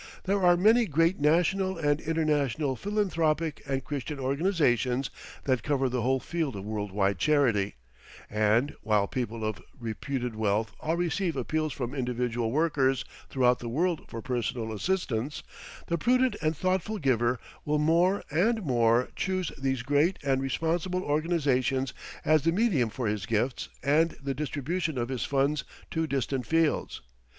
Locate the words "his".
23.05-23.27, 25.09-25.25